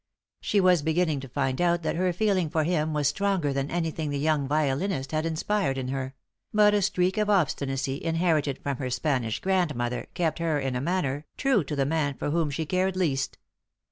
[0.39, 4.09] She was beginning to find out that her feeling for him was stronger than anything
[4.09, 6.15] the young violinist had inspired in her;
[6.51, 11.27] but a streak of obstinacy, inherited from her Spanish grandmother, kept her, in a manner,
[11.37, 13.37] true to the man for whom she cared least.